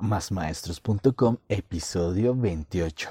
[0.00, 3.08] Másmaestros.com, episodio 28.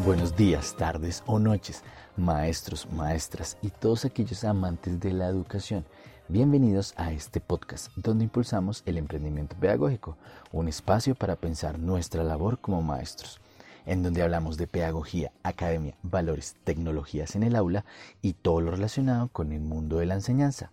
[0.00, 1.84] Buenos días, tardes o noches,
[2.16, 5.84] maestros, maestras y todos aquellos amantes de la educación.
[6.28, 10.18] Bienvenidos a este podcast donde impulsamos el emprendimiento pedagógico,
[10.50, 13.40] un espacio para pensar nuestra labor como maestros,
[13.84, 17.84] en donde hablamos de pedagogía, academia, valores, tecnologías en el aula
[18.22, 20.72] y todo lo relacionado con el mundo de la enseñanza.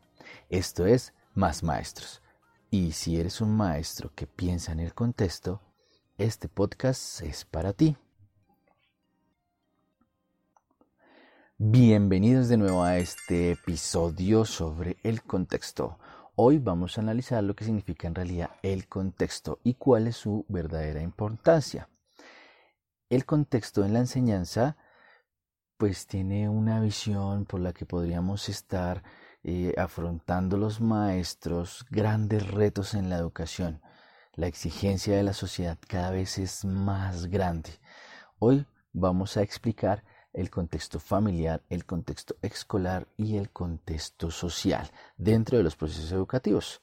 [0.50, 2.24] Esto es Más Maestros.
[2.72, 5.62] Y si eres un maestro que piensa en el contexto,
[6.18, 7.96] este podcast es para ti.
[11.66, 15.98] Bienvenidos de nuevo a este episodio sobre el contexto.
[16.36, 20.46] Hoy vamos a analizar lo que significa en realidad el contexto y cuál es su
[20.50, 21.88] verdadera importancia.
[23.10, 24.76] El contexto en la enseñanza
[25.78, 29.02] pues tiene una visión por la que podríamos estar
[29.42, 33.82] eh, afrontando los maestros grandes retos en la educación.
[34.34, 37.70] La exigencia de la sociedad cada vez es más grande.
[38.38, 40.04] Hoy vamos a explicar
[40.34, 46.82] el contexto familiar, el contexto escolar y el contexto social dentro de los procesos educativos.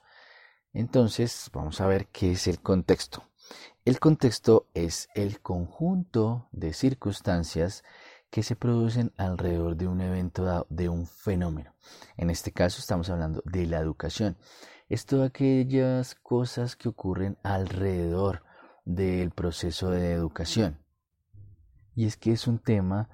[0.73, 3.25] Entonces, vamos a ver qué es el contexto.
[3.85, 7.83] El contexto es el conjunto de circunstancias
[8.31, 11.75] que se producen alrededor de un evento de un fenómeno.
[12.17, 14.37] En este caso estamos hablando de la educación.
[14.89, 18.45] Es todas aquellas cosas que ocurren alrededor
[18.85, 20.79] del proceso de educación.
[21.97, 23.09] Y es que es un tema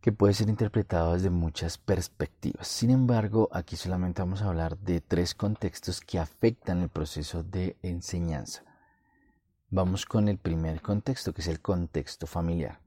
[0.00, 2.66] que puede ser interpretado desde muchas perspectivas.
[2.66, 7.76] Sin embargo, aquí solamente vamos a hablar de tres contextos que afectan el proceso de
[7.82, 8.64] enseñanza.
[9.68, 12.80] Vamos con el primer contexto, que es el contexto familiar.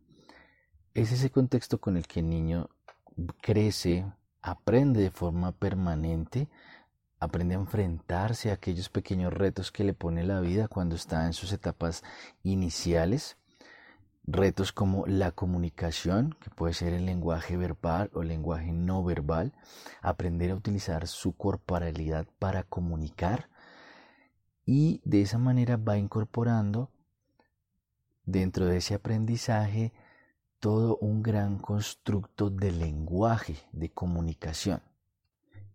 [0.94, 2.70] Es ese contexto con el que el niño
[3.42, 4.05] crece,
[4.42, 6.49] aprende de forma permanente,
[7.20, 11.33] aprende a enfrentarse a aquellos pequeños retos que le pone la vida cuando está en
[11.33, 12.04] sus etapas
[12.43, 13.38] iniciales
[14.26, 19.54] retos como la comunicación, que puede ser el lenguaje verbal o el lenguaje no verbal,
[20.02, 23.50] aprender a utilizar su corporalidad para comunicar
[24.66, 26.89] y de esa manera va incorporando
[28.26, 29.92] dentro de ese aprendizaje
[30.60, 34.82] todo un gran constructo de lenguaje, de comunicación.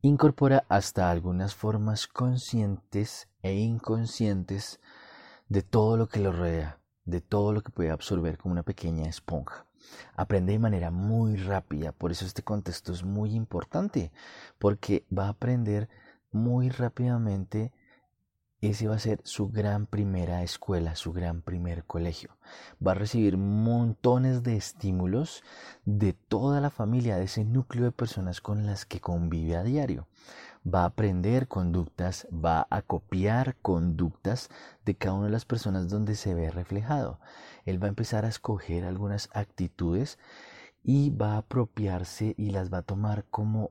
[0.01, 4.81] Incorpora hasta algunas formas conscientes e inconscientes
[5.49, 6.78] de todo lo que lo rodea
[7.09, 9.65] de todo lo que puede absorber como una pequeña esponja.
[10.15, 14.13] Aprende de manera muy rápida, por eso este contexto es muy importante,
[14.59, 15.89] porque va a aprender
[16.31, 17.73] muy rápidamente
[18.61, 22.37] ese va a ser su gran primera escuela, su gran primer colegio.
[22.85, 25.45] Va a recibir montones de estímulos
[25.85, 30.09] de toda la familia, de ese núcleo de personas con las que convive a diario
[30.73, 34.51] va a aprender conductas, va a copiar conductas
[34.85, 37.21] de cada una de las personas donde se ve reflejado.
[37.65, 40.19] Él va a empezar a escoger algunas actitudes
[40.83, 43.71] y va a apropiarse y las va a tomar como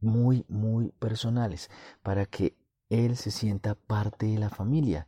[0.00, 1.70] muy, muy personales
[2.02, 2.56] para que
[2.90, 5.06] él se sienta parte de la familia,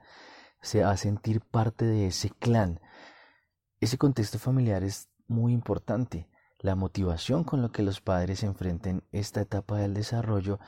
[0.62, 2.80] se va a sentir parte de ese clan.
[3.80, 6.28] Ese contexto familiar es muy importante
[6.60, 10.58] la motivación con la que los padres enfrenten esta etapa del desarrollo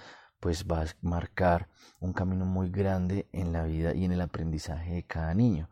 [0.41, 1.69] pues va a marcar
[2.00, 5.69] un camino muy grande en la vida y en el aprendizaje de cada niño.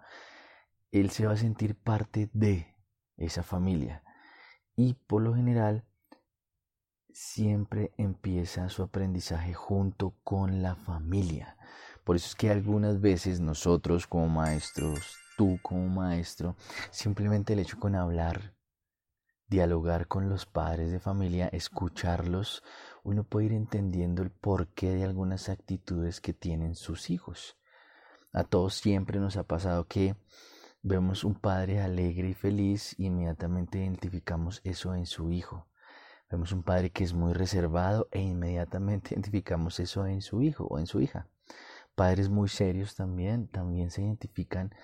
[0.90, 2.74] Él se va a sentir parte de
[3.16, 4.02] esa familia
[4.74, 5.84] y por lo general
[7.12, 11.56] siempre empieza su aprendizaje junto con la familia.
[12.04, 16.56] Por eso es que algunas veces nosotros como maestros, tú como maestro,
[16.90, 18.55] simplemente el hecho con hablar
[19.48, 22.62] dialogar con los padres de familia, escucharlos,
[23.04, 27.56] uno puede ir entendiendo el porqué de algunas actitudes que tienen sus hijos.
[28.32, 30.16] A todos siempre nos ha pasado que
[30.82, 35.66] vemos un padre alegre y feliz y inmediatamente identificamos eso en su hijo.
[36.30, 40.78] Vemos un padre que es muy reservado e inmediatamente identificamos eso en su hijo o
[40.78, 41.28] en su hija.
[41.94, 44.74] Padres muy serios también, también se identifican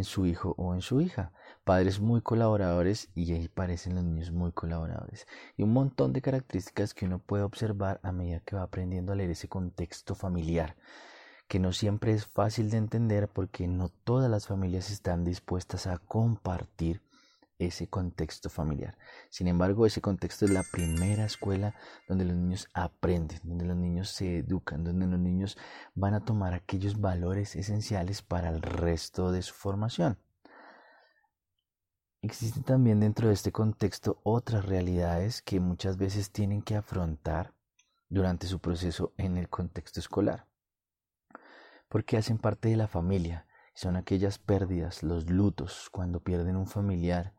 [0.00, 1.32] en su hijo o en su hija.
[1.62, 5.26] Padres muy colaboradores y ahí parecen los niños muy colaboradores.
[5.56, 9.16] Y un montón de características que uno puede observar a medida que va aprendiendo a
[9.16, 10.74] leer ese contexto familiar,
[11.48, 15.98] que no siempre es fácil de entender porque no todas las familias están dispuestas a
[15.98, 17.02] compartir
[17.60, 18.96] ese contexto familiar.
[19.28, 21.74] Sin embargo, ese contexto es la primera escuela
[22.08, 25.56] donde los niños aprenden, donde los niños se educan, donde los niños
[25.94, 30.18] van a tomar aquellos valores esenciales para el resto de su formación.
[32.22, 37.54] Existen también dentro de este contexto otras realidades que muchas veces tienen que afrontar
[38.08, 40.46] durante su proceso en el contexto escolar,
[41.88, 47.34] porque hacen parte de la familia, son aquellas pérdidas, los lutos, cuando pierden un familiar,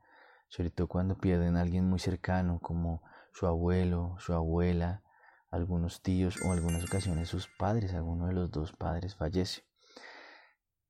[0.51, 3.01] sobre todo cuando pierden a alguien muy cercano como
[3.31, 5.01] su abuelo, su abuela,
[5.49, 9.63] algunos tíos o algunas ocasiones sus padres, alguno de los dos padres fallece.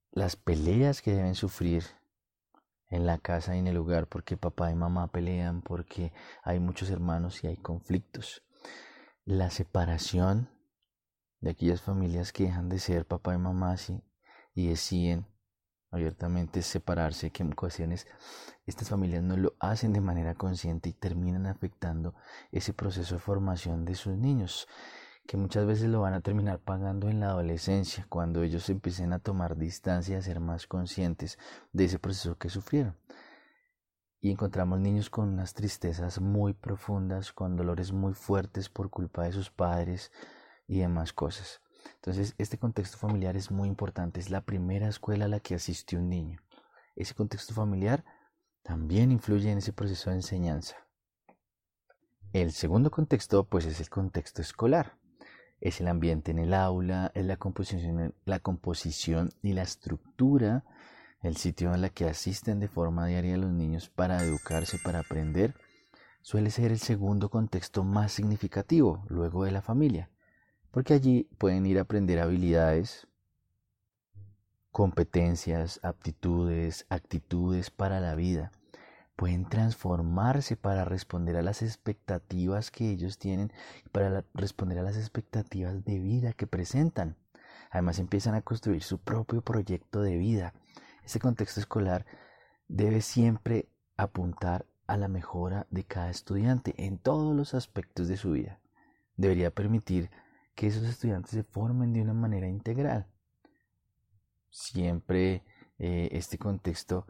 [0.10, 1.84] Las peleas que deben sufrir
[2.90, 6.12] en la casa y en el hogar porque papá y mamá pelean, porque
[6.42, 8.42] hay muchos hermanos y hay conflictos.
[9.25, 10.50] La separación
[11.40, 13.75] de aquellas familias que dejan de ser papá y mamá
[14.56, 15.28] y deciden
[15.92, 18.08] abiertamente separarse, que en ocasiones
[18.66, 22.16] estas familias no lo hacen de manera consciente y terminan afectando
[22.52, 24.68] ese proceso de formación de sus niños
[25.28, 29.20] que muchas veces lo van a terminar pagando en la adolescencia, cuando ellos empiecen a
[29.20, 31.38] tomar distancia, a ser más conscientes
[31.72, 32.98] de ese proceso que sufrieron.
[34.20, 39.32] Y encontramos niños con unas tristezas muy profundas, con dolores muy fuertes por culpa de
[39.32, 40.12] sus padres
[40.68, 41.61] y demás cosas.
[41.95, 46.00] Entonces, este contexto familiar es muy importante, es la primera escuela a la que asistió
[46.00, 46.39] un niño.
[46.95, 48.04] Ese contexto familiar
[48.63, 50.75] también influye en ese proceso de enseñanza.
[52.33, 55.01] El segundo contexto, pues, es el contexto escolar
[55.62, 60.66] es el ambiente en el aula, es la composición, la composición y la estructura,
[61.22, 65.54] el sitio en la que asisten de forma diaria los niños para educarse, para aprender,
[66.24, 70.10] suele ser el segundo contexto más significativo luego de la familia,
[70.72, 73.08] porque allí pueden ir a aprender habilidades,
[74.72, 78.52] competencias, aptitudes, actitudes para la vida
[79.22, 83.54] pueden transformarse para responder a las expectativas que ellos tienen,
[83.92, 87.18] para responder a las expectativas de vida que presentan.
[87.70, 90.56] Además empiezan a construir su propio proyecto de vida.
[91.06, 92.08] Este contexto escolar
[92.68, 98.32] debe siempre apuntar a la mejora de cada estudiante en todos los aspectos de su
[98.32, 98.60] vida.
[99.18, 100.10] Debería permitir
[100.62, 103.08] que esos estudiantes se formen de una manera integral.
[104.52, 105.44] Siempre
[105.80, 107.08] eh, este contexto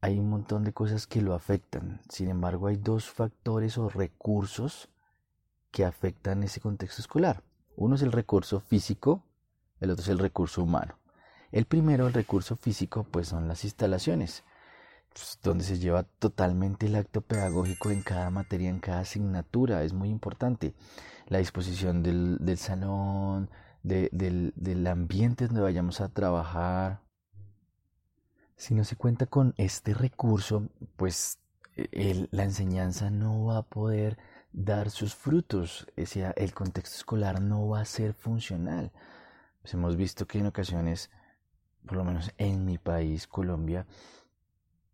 [0.00, 2.00] hay un montón de cosas que lo afectan.
[2.08, 4.90] Sin embargo, hay dos factores o recursos
[5.72, 7.42] que afectan ese contexto escolar.
[7.74, 9.24] Uno es el recurso físico,
[9.80, 10.96] el otro es el recurso humano.
[11.50, 14.44] El primero, el recurso físico, pues son las instalaciones,
[15.12, 19.82] pues, donde se lleva totalmente el acto pedagógico en cada materia, en cada asignatura.
[19.82, 20.76] Es muy importante.
[21.28, 23.50] La disposición del, salón,
[23.82, 27.00] del, del ambiente donde vayamos a trabajar,
[28.56, 31.38] si no se cuenta con este recurso, pues
[32.30, 34.16] la enseñanza no va a poder
[34.52, 38.92] dar sus frutos, el contexto escolar no va a ser funcional.
[39.60, 41.10] Pues hemos visto que en ocasiones,
[41.86, 43.86] por lo menos en mi país, Colombia,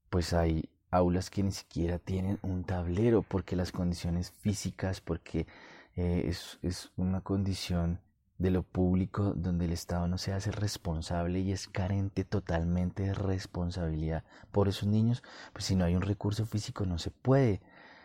[0.09, 5.47] pues hay aulas que ni siquiera tienen un tablero porque las condiciones físicas, porque
[5.97, 8.01] eh, es, es una condición
[8.39, 13.15] de lo público donde el Estado no se hace responsable y es carente totalmente de
[13.15, 15.23] responsabilidad por esos niños,
[15.53, 17.61] pues si no hay un recurso físico no se puede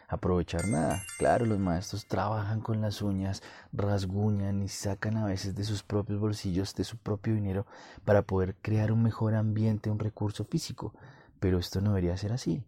[0.08, 1.04] aprovechar nada.
[1.18, 6.20] Claro, los maestros trabajan con las uñas, rasguñan y sacan a veces de sus propios
[6.20, 7.66] bolsillos, de su propio dinero,
[8.04, 10.94] para poder crear un mejor ambiente, un recurso físico.
[11.40, 12.64] Pero esto no debería ser así.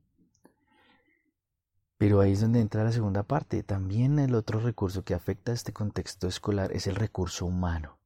[1.98, 3.64] Pero ahí es donde entra la segunda parte.
[3.64, 8.00] También el otro recurso que afecta a este contexto escolar es el recurso humano.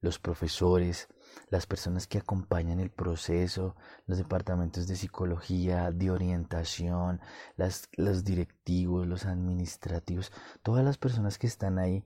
[0.00, 1.08] Los profesores,
[1.48, 3.76] las personas que acompañan el proceso,
[4.06, 7.22] los departamentos de psicología, de orientación,
[7.96, 10.30] los directivos, los administrativos,
[10.62, 12.04] todas las personas que están ahí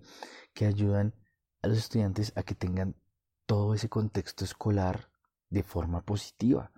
[0.55, 1.15] que ayudan
[1.63, 2.95] a los estudiantes a que tengan
[3.47, 5.11] todo ese contexto escolar
[5.51, 6.71] de forma positiva.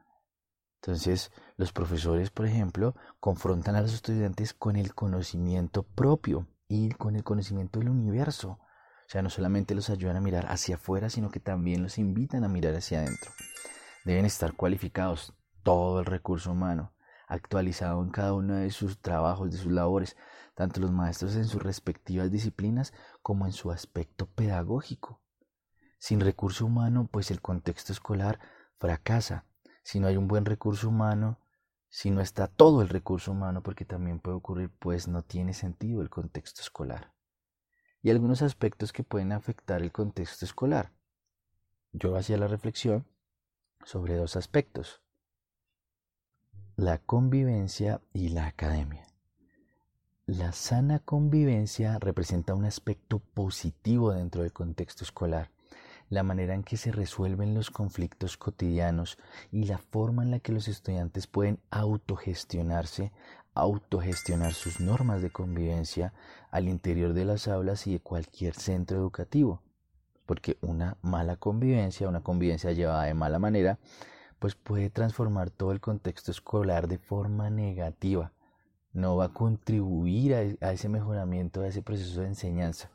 [0.82, 7.16] Entonces, los profesores, por ejemplo, confrontan a los estudiantes con el conocimiento propio y con
[7.16, 8.52] el conocimiento del universo.
[8.52, 12.44] O sea, no solamente los ayudan a mirar hacia afuera, sino que también los invitan
[12.44, 13.30] a mirar hacia adentro.
[14.06, 16.94] Deben estar cualificados todo el recurso humano,
[17.28, 20.16] actualizado en cada uno de sus trabajos, de sus labores,
[20.54, 25.20] tanto los maestros en sus respectivas disciplinas como en su aspecto pedagógico.
[25.98, 28.40] Sin recurso humano, pues el contexto escolar
[28.78, 29.44] fracasa
[29.90, 31.40] si no hay un buen recurso humano,
[31.88, 36.00] si no está todo el recurso humano, porque también puede ocurrir, pues no tiene sentido
[36.00, 37.12] el contexto escolar.
[38.00, 40.92] Y algunos aspectos que pueden afectar el contexto escolar.
[41.90, 43.04] Yo hacía la reflexión
[43.84, 45.02] sobre dos aspectos.
[46.76, 49.08] la convivencia y la academia.
[50.24, 55.50] La sana convivencia representa un aspecto positivo dentro del contexto escolar,
[56.10, 59.16] la manera en que se resuelven los conflictos cotidianos
[59.50, 63.12] y la forma en la que los estudiantes pueden autogestionarse,
[63.54, 66.12] autogestionar sus normas de convivencia
[66.50, 69.62] al interior de las aulas y de cualquier centro educativo.
[70.26, 73.78] Porque una mala convivencia, una convivencia llevada de mala manera,
[74.38, 78.32] pues puede transformar todo el contexto escolar de forma negativa
[78.92, 82.90] no va a contribuir a, ese mejoramiento, a ese proceso de enseñanza.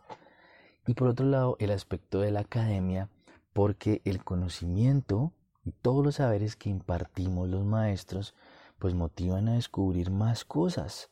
[0.88, 3.10] Y por otro lado, el aspecto de la academia,
[3.54, 8.36] porque el conocimiento y todos los saberes que impartimos los maestros,
[8.78, 11.10] pues motivan a descubrir más cosas.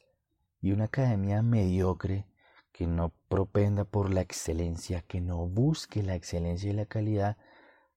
[0.62, 2.28] Y una academia mediocre
[2.72, 7.38] que no propenda por la excelencia, que no busque la excelencia y la calidad,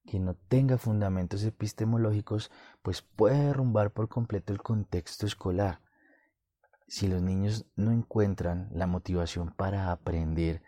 [0.07, 2.51] que no tenga fundamentos epistemológicos,
[2.83, 5.81] pues puede derrumbar por completo el contexto escolar
[6.89, 10.63] si los niños no encuentran la motivación para aprender,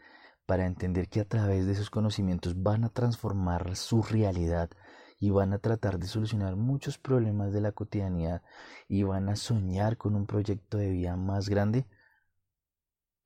[0.48, 4.70] para entender que a través de esos conocimientos van a transformar su realidad
[5.20, 8.40] y van a tratar de solucionar muchos problemas de la cotidianidad
[8.88, 11.84] y van a soñar con un proyecto de vida más grande,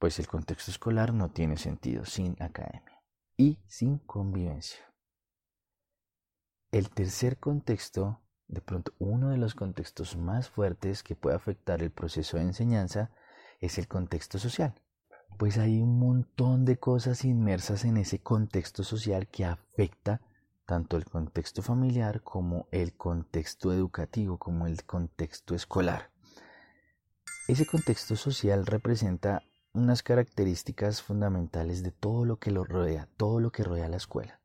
[0.01, 3.05] pues el contexto escolar no tiene sentido sin academia
[3.37, 4.85] y sin convivencia.
[6.73, 11.93] El tercer contexto de pronto uno de los contextos más fuertes que puede afectar el
[11.93, 13.13] proceso de enseñanza
[13.61, 14.75] es el contexto social.
[15.39, 20.21] Pues hay un montón de cosas inmersas en ese contexto social que afecta
[20.67, 26.11] tanto el contexto familiar como el contexto educativo, como el contexto escolar.
[27.49, 29.43] Ese contexto social representa
[29.75, 34.41] unas características fundamentales de todo lo que lo rodea, todo lo que rodea la escuela.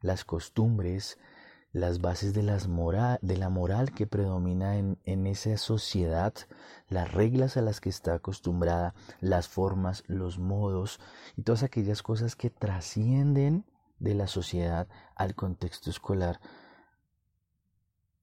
[0.00, 1.18] Las costumbres,
[1.72, 2.66] las bases de, las
[3.20, 6.32] de la moral que predomina en, en esa sociedad,
[6.88, 10.98] las reglas a las que está acostumbrada, las formas, los modos
[11.36, 13.66] y todas aquellas cosas que trascienden
[13.98, 16.40] de la sociedad al contexto escolar,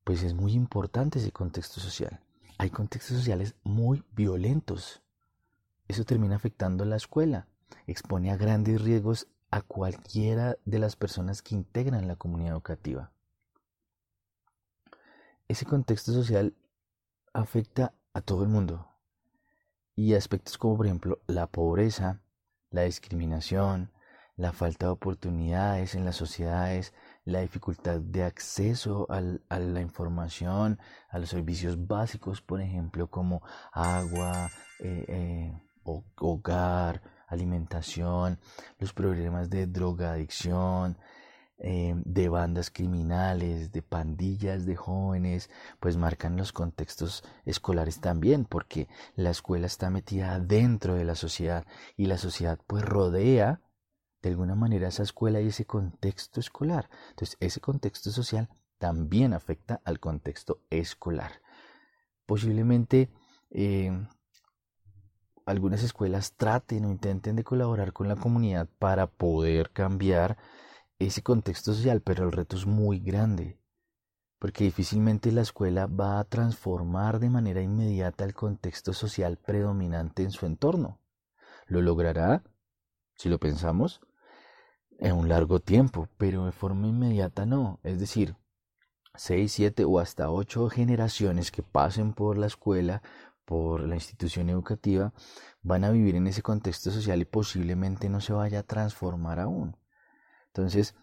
[0.03, 2.21] pues es muy importante ese contexto social.
[2.57, 5.03] Hay contextos sociales muy violentos.
[5.87, 7.47] Eso termina afectando a la escuela,
[7.85, 13.11] expone a grandes riesgos a cualquiera de las personas que integran la comunidad educativa
[15.47, 16.55] ese contexto social
[17.33, 18.87] afecta a todo el mundo.
[19.95, 22.21] Y aspectos como por ejemplo la pobreza,
[22.69, 23.91] la discriminación,
[24.35, 31.19] la falta de oportunidades en las sociedades, la dificultad de acceso a la información, a
[31.19, 34.49] los servicios básicos, por ejemplo, como agua,
[34.79, 38.39] eh, eh, hogar, alimentación,
[38.77, 40.97] los problemas de drogadicción,
[41.57, 48.89] eh, de bandas criminales, de pandillas de jóvenes, pues marcan los contextos escolares también, porque
[49.15, 53.61] la escuela está metida dentro de la sociedad y la sociedad pues rodea
[54.21, 56.89] de alguna manera esa escuela y ese contexto escolar.
[57.11, 61.41] Entonces ese contexto social también afecta al contexto escolar.
[62.25, 63.09] Posiblemente
[63.51, 63.91] eh,
[65.45, 70.37] algunas escuelas traten o intenten de colaborar con la comunidad para poder cambiar
[70.99, 73.59] ese contexto social, pero el reto es muy grande,
[74.39, 80.31] porque difícilmente la escuela va a transformar de manera inmediata el contexto social predominante en
[80.31, 81.01] su entorno.
[81.67, 82.43] Lo logrará,
[83.15, 84.01] si lo pensamos,
[84.99, 87.79] en un largo tiempo, pero de forma inmediata no.
[87.83, 88.37] Es decir,
[89.15, 93.01] seis, siete o hasta ocho generaciones que pasen por la escuela,
[93.43, 95.13] por la institución educativa,
[95.61, 99.75] van a vivir en ese contexto social y posiblemente no se vaya a transformar aún.
[100.55, 100.95] Entonces,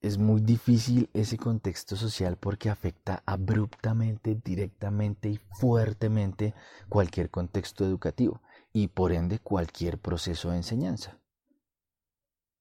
[0.00, 6.52] es muy difícil ese contexto social porque afecta abruptamente, directamente y fuertemente
[6.88, 11.20] cualquier contexto educativo y por ende cualquier proceso de enseñanza.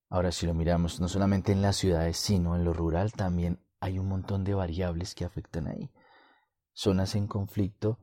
[0.09, 3.97] Ahora, si lo miramos no solamente en las ciudades, sino en lo rural, también hay
[3.97, 5.91] un montón de variables que afectan ahí.
[6.73, 7.97] Zonas en conflicto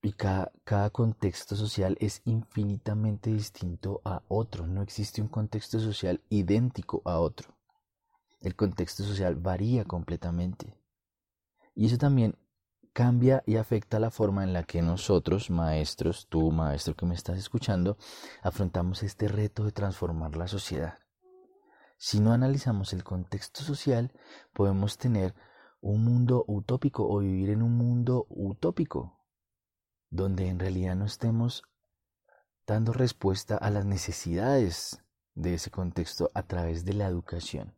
[0.00, 4.66] y cada, contexto social es infinitamente distinto a otro.
[4.66, 7.54] No existe un contexto social idéntico a otro.
[8.40, 10.76] El contexto social varía completamente.
[11.74, 12.36] Y eso también
[12.92, 17.38] cambia y afecta la forma en la que nosotros, maestros, tú, maestro que me estás
[17.38, 17.96] escuchando,
[18.42, 20.98] afrontamos este reto de transformar la sociedad.
[21.96, 24.12] Si no analizamos el contexto social,
[24.52, 25.34] podemos tener
[25.80, 29.17] un mundo utópico o vivir en un mundo utópico,
[30.10, 31.62] donde en realidad no estemos
[32.66, 35.02] dando respuesta a las necesidades
[35.34, 37.74] de ese contexto a través de la educación.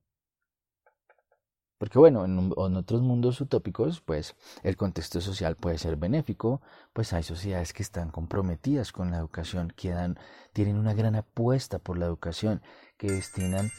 [1.80, 6.60] Porque bueno, en, otros mundos utópicos, pues el contexto social puede ser benéfico,
[6.92, 10.18] pues hay sociedades que están comprometidas con la educación, que dan,
[10.52, 12.60] tienen una gran apuesta por la educación,
[12.98, 13.70] que destinan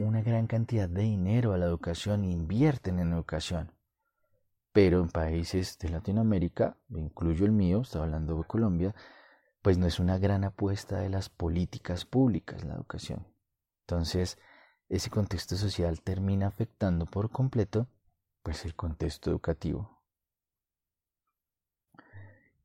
[0.00, 3.75] una gran cantidad de dinero a la educación invierten en educación.
[4.76, 8.94] Pero en países de Latinoamérica, incluyo el mío, estaba hablando de Colombia,
[9.62, 13.26] pues no es una gran apuesta de las políticas públicas la educación.
[13.86, 14.36] Entonces,
[14.90, 17.88] ese contexto social termina afectando por completo
[18.42, 20.02] pues el contexto educativo.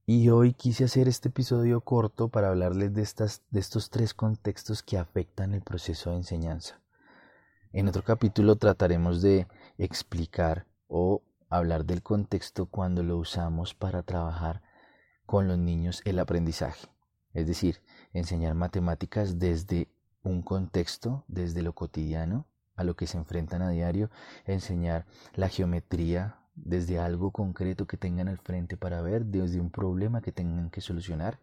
[0.06, 4.84] Y hoy quise hacer este episodio corto para hablarles de, estas, de estos tres contextos
[4.84, 6.82] que afectan el proceso de enseñanza.
[7.72, 14.64] En otro capítulo trataremos de explicar o hablar del contexto cuando lo usamos para trabajar
[15.26, 16.88] con los niños el aprendizaje,
[17.34, 19.90] es decir, enseñar matemáticas desde
[20.24, 24.10] un contexto desde lo cotidiano a lo que se enfrentan a diario,
[24.46, 30.22] enseñar la geometría desde algo concreto que tengan al frente para ver, desde un problema
[30.22, 31.40] que tengan que solucionar,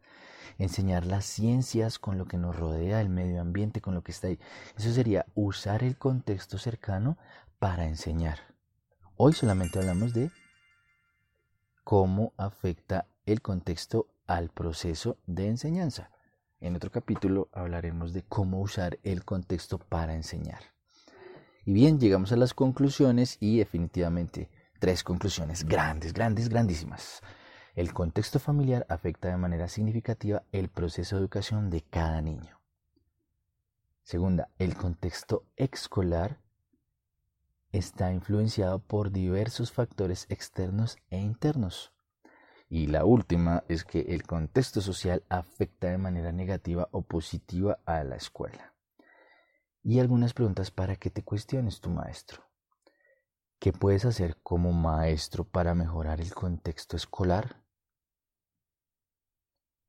[0.59, 4.29] enseñar las ciencias con lo que nos rodea, el medio ambiente, con lo que está
[4.29, 4.39] ahí.
[4.77, 7.19] Eso sería usar el contexto cercano
[7.59, 8.58] para enseñar.
[9.21, 10.31] Hoy solamente hablamos de
[11.83, 16.13] cómo afecta el contexto al proceso de enseñanza.
[16.61, 20.61] En otro capítulo hablaremos de cómo usar el contexto para enseñar.
[21.65, 27.21] Y bien, llegamos a las conclusiones y definitivamente tres conclusiones grandes, grandes, grandísimas.
[27.75, 32.61] El contexto familiar afecta de manera significativa el proceso de educación de cada niño.
[34.05, 36.39] Segunda, el contexto escolar
[37.73, 41.93] está influenciado por diversos factores externos e internos.
[42.69, 48.05] Y la última es que el contexto social afecta de manera negativa o positiva a
[48.05, 48.75] la escuela.
[49.83, 52.43] Y algunas preguntas para que te cuestiones tu maestro.
[53.59, 57.65] ¿Qué puedes hacer como maestro para mejorar el contexto escolar?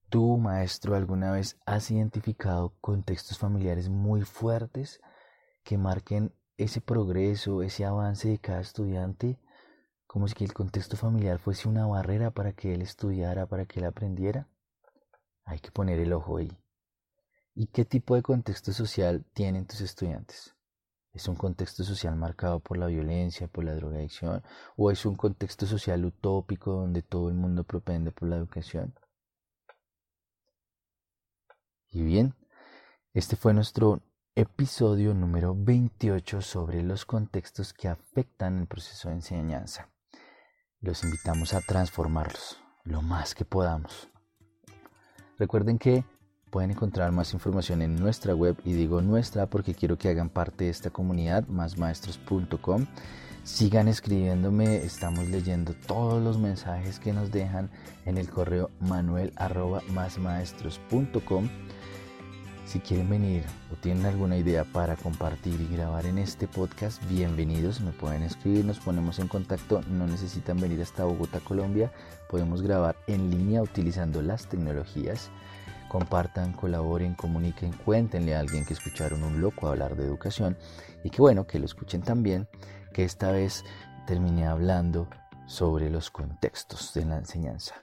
[0.10, 5.02] ¿Tú, maestro, alguna vez has identificado contextos familiares muy fuertes
[5.64, 9.40] que marquen ese progreso, ese avance de cada estudiante
[10.10, 13.86] como si el contexto familiar fuese una barrera para que él estudiara, para que él
[13.86, 14.48] aprendiera.
[15.46, 16.52] Hay que poner el ojo ahí.
[17.54, 20.56] ¿Y qué tipo de contexto social tienen tus estudiantes?
[21.14, 24.44] ¿Es un contexto social marcado por la violencia, por la drogadicción?
[24.76, 28.96] ¿O es un contexto social utópico donde todo el mundo propende por la educación?
[31.92, 32.34] Y bien,
[33.14, 34.02] este fue nuestro
[34.40, 39.90] episodio número 28 sobre los contextos que afectan el proceso de enseñanza
[40.80, 44.08] los invitamos a transformarlos lo más que podamos.
[45.38, 46.06] Recuerden que
[46.50, 50.64] pueden encontrar más información en nuestra web y digo nuestra porque quiero que hagan parte
[50.64, 52.86] de esta comunidad másmaestros.com.
[53.44, 57.70] Sigan escribiéndome, estamos leyendo todos los mensajes que nos dejan
[58.06, 59.34] en el correo manuel
[62.70, 67.82] si quieren venir o tienen alguna idea para compartir y grabar en este podcast, bienvenidos.
[67.82, 69.82] Me pueden escribir, nos ponemos en contacto.
[69.90, 71.92] No necesitan venir hasta Bogotá, Colombia.
[72.30, 75.32] Podemos grabar en línea utilizando las tecnologías.
[75.88, 80.56] Compartan, colaboren, comuniquen, cuéntenle a alguien que escucharon un loco hablar de educación
[81.04, 82.48] y que bueno, que lo escuchen también,
[82.94, 83.64] que esta vez
[84.06, 85.10] terminé hablando
[85.48, 87.74] sobre los contextos de la enseñanza.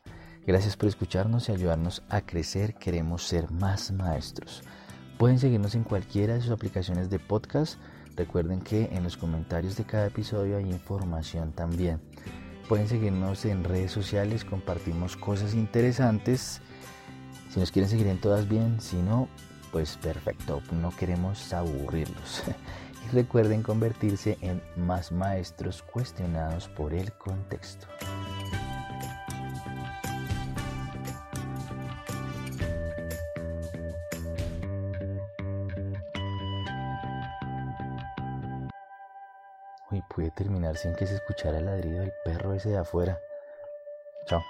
[0.46, 2.74] Gracias por escucharnos y ayudarnos a crecer.
[2.74, 4.62] Queremos ser más maestros.
[5.18, 7.80] Pueden seguirnos en cualquiera de sus aplicaciones de podcast.
[8.14, 12.00] Recuerden que en los comentarios de cada episodio hay información también.
[12.68, 16.60] Pueden seguirnos en redes sociales, compartimos cosas interesantes.
[17.50, 19.28] Si nos quieren seguir en todas bien, si no,
[19.72, 22.42] pues perfecto, no queremos aburrirlos.
[23.06, 27.86] Y recuerden convertirse en más maestros cuestionados por el contexto.
[39.96, 43.18] Uy, pude terminar sin que se escuchara el ladrido del perro ese de afuera.
[44.26, 44.42] Chao.